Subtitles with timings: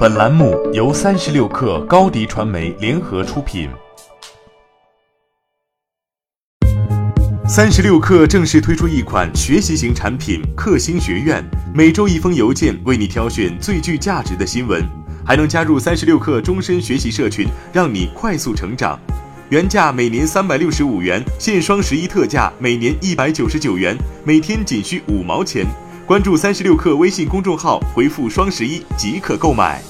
[0.00, 3.68] 本栏目由三十六氪高低传媒联合出品。
[7.46, 11.44] 三十六氪正式推出一款学习型产品——克星学院，
[11.74, 14.82] 每周一封邮件，为你挑选最具价值的新闻，
[15.22, 18.98] 还能加入三十六氪终身学习社群，让你快速成长。
[19.50, 23.94] 原价每年三百六十五元，现双十一特价每年一百九十九元，
[24.24, 25.66] 每天仅需五毛钱。
[26.10, 29.80] 关注三十六氪微信公众号，回复“双十一”即可购买。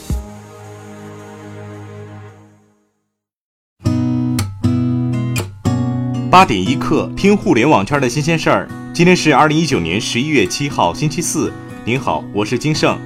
[6.30, 8.69] 八点一刻，听互联网圈的新鲜事儿。
[8.92, 11.51] 今天是二零一九年十一月七号，星期四。
[11.87, 12.98] 您好，我是金盛。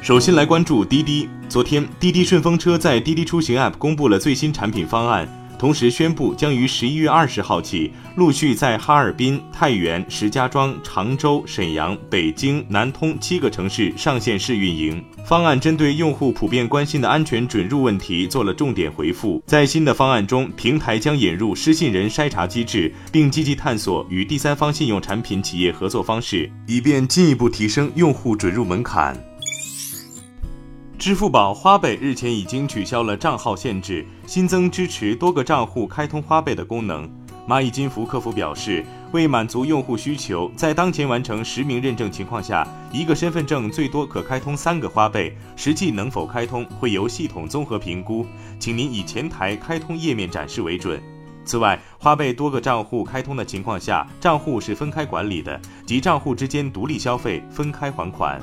[0.00, 1.28] 首先来关注滴滴。
[1.46, 5.28] 昨天，滴滴顺风车在滴滴出行 App 公布了最新产品方案。
[5.62, 15.00] 同时宣布，将于十一月二十号起陆续在哈尔滨、太原、石家庄、常州、沈阳、北京、南通七个城市上线试运营。
[15.24, 19.40] 方案针对用户普遍关心的安全准入问题做了重点回复。
[19.46, 29.16] 在新的方案中，平台将引入失信人筛查机制，并积极探索与第三方信用产品企业合作方式，以便进一步提升用户准入门槛。
[31.02, 37.10] 支付宝花呗日前已经取消了账号限制，新增支持多个账户开通花呗的功能。
[37.44, 48.24] 蚂蚁金服客服表示，为满足用户需求，在当前完成实名认证情况下，一个身份证最多可开通三个花呗，实际能否开通会由系统综合评估，
[48.60, 51.02] 请您以前台开通页面展示为准。
[51.44, 58.40] 此外，花呗多个账户开通的情况下，账户是分开管理的，即账户之间独立消费，分开还款。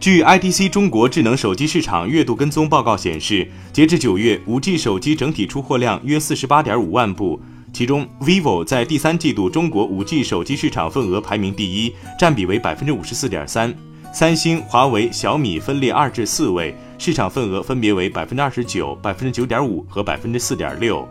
[0.00, 7.38] 据 IDC 中国智能手机市场月度跟踪报告显示，截至九月，5G 手机整体出货量约四十八点五万部，
[7.70, 13.74] 其中 vivo 在第三季度中国 5G 手机市场份额排名第一，占比为百分之五十四点三，
[14.10, 21.06] 三星、华为、小米分列二至四位，市场份额分别为百分之二十九、百分之九点五和百分之四点六。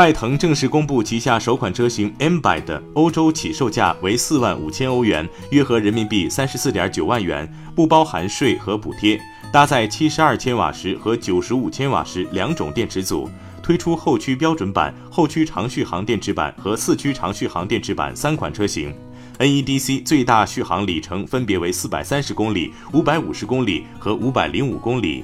[0.00, 7.46] 拜腾正式公布旗下首款车型 M 版的欧洲起售价为四万五千欧元，约合人民币三十四点九万元，
[7.76, 9.20] 不包含税和补贴。
[9.52, 13.28] 搭载七十二千瓦时和九十五千瓦时两种电池组，
[13.62, 18.94] 推出后驱标准版、后驱长续航电池版和四驱长续航电池版三款车型。
[19.38, 25.22] NEDC 最大续航里程分别为四百三十公里、五百五十公里和五百零五公里。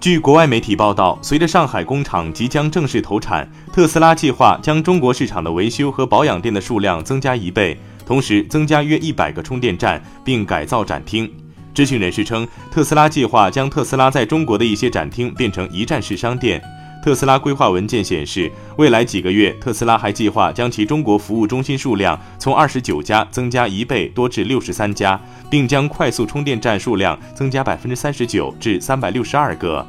[0.00, 11.30] 据国外媒体报道，随着上海工厂即将正式投产，特斯拉计划将中国市场的维修和保养店的数量增加一倍，同时增加约一百个充电站，并改造展厅。
[11.74, 16.62] 知情人士称，特斯拉计划将特斯拉在中国的一些展厅变成一站式商店。
[17.02, 25.20] 特斯拉规划文件显示，未来几个月，特斯拉还计划将其中国服务中心数量从二十九家增加一倍多至六十三家。
[25.50, 29.84] 并将快速充电站数量增加百分之三十九至三百六十二个。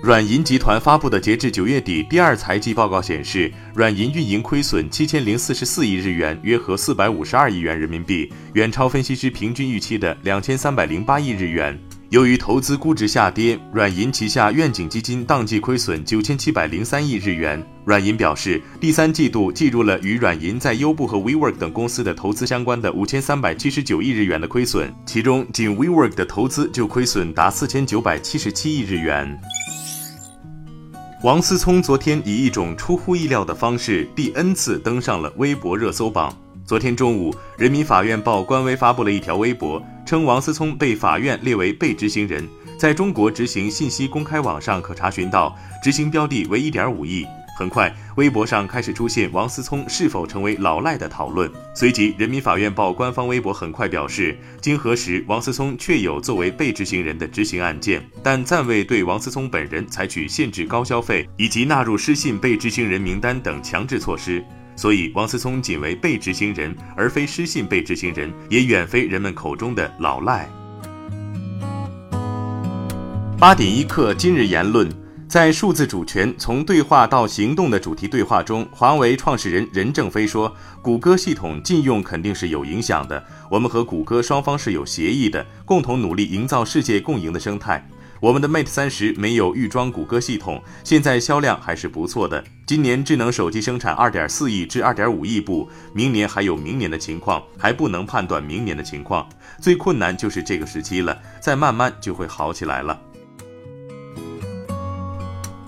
[0.00, 11.76] 软银集团发布的截至九月底第二财季报告显示，软银运营亏损七千零四十四亿日元，约合四百五十二亿元人民币，远超分析师平均预期的两千三百零八亿日元。
[12.14, 17.60] 由于投资估值下跌，软银旗下愿景基金当季亏损九千七百零三亿日元。
[17.84, 29.36] 软银表示，第三季度计入了与软银在优步和 WeWork 等公司的投资相关的五千三百七十九亿日元的亏损，其中仅 WeWork 的投资就亏损达四千九百七十七亿日元。
[31.24, 36.32] 王思聪昨天以一种出乎意料的方式第 N 次登上了微博热搜榜。
[36.64, 39.82] 昨天中午，人民法院报官微发布了一条微博。
[40.06, 42.46] 称王思聪被法院列为被执行人，
[42.78, 47.26] 在中国执行信息公开网上可查询到，执行标的为一点五亿。
[47.56, 51.48] 很快，微博上开始出现王思聪是否成为老赖的讨论。
[51.72, 64.44] 随即，人民法院报官方微博很快表示，经核实，王思聪确有作为被执行人的执行案件，但暂未对王思聪本人采取限制高消费以及纳入失信被执行人名单等强制措施。
[64.76, 70.48] 所以，王思聪仅为被执行人，而非失信被执行人，也远非人们口中的老赖。
[73.38, 74.88] 八点一刻，今日言论，
[75.28, 87.86] 在数字主权从对话到行动的主题对话中，华为创始人任正非说：“谷歌系统禁用肯定是有影响的，我们和谷歌双方是有协议的，共同努力营造世界共赢的生态。”
[88.24, 92.42] 我们的 Mate 三十没有预装谷歌系统，现在销量还是不错的。
[92.64, 99.28] 今年智能手机生产二点四亿至二点五亿部，明年还有明年的情况，还不能判断明年的情况。
[99.60, 102.98] 最困难就是这个时期了，再慢慢就会好起来了。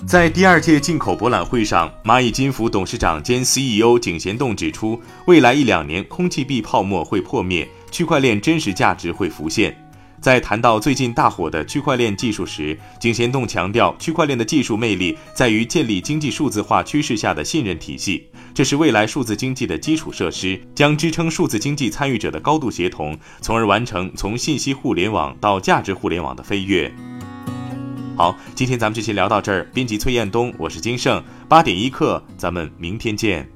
[0.06, 9.76] 在第二届进口博览会上，蚂蚁金服董事长兼 CEO 井贤栋指出，未来一两年空气币泡沫会破灭，区块链真实价值会浮现。
[10.20, 26.92] 在谈到最近大火的区块链技术时，井贤栋强调，区块链的技术魅力在于建立经济数字化趋势下的信任体系，这是未来数字经济的基础设施，将支撑数字经济参与者的高度协同，从而完成从信息互联网到价值互联网的飞跃。
[28.16, 29.68] 好，今天咱们就先聊到这儿。
[29.74, 33.55] 编辑崔彦东，我是金盛，八点一刻，咱们明天见。